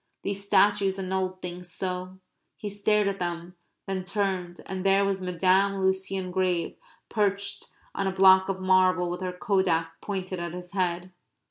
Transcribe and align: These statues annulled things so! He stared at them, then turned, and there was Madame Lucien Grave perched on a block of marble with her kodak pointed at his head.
These 0.23 0.43
statues 0.43 0.97
annulled 0.97 1.43
things 1.43 1.71
so! 1.71 2.17
He 2.57 2.69
stared 2.69 3.07
at 3.07 3.19
them, 3.19 3.55
then 3.85 4.03
turned, 4.03 4.59
and 4.65 4.83
there 4.83 5.05
was 5.05 5.21
Madame 5.21 5.79
Lucien 5.79 6.31
Grave 6.31 6.75
perched 7.07 7.67
on 7.93 8.07
a 8.07 8.11
block 8.11 8.49
of 8.49 8.59
marble 8.59 9.11
with 9.11 9.21
her 9.21 9.31
kodak 9.31 10.01
pointed 10.01 10.39
at 10.39 10.53
his 10.55 10.71
head. 10.71 11.11